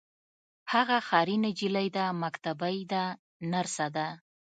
هغه 0.73 0.97
ښاري 1.07 1.35
نجلۍ 1.45 1.87
ده 1.97 2.05
مکتبۍ 2.23 2.77
ده 2.91 3.03
نرسه 3.51 3.87
ده. 3.95 4.07